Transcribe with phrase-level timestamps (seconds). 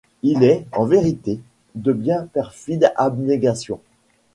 [0.23, 1.39] Il est, en vérité,
[1.75, 3.81] de bien perfides abnégations.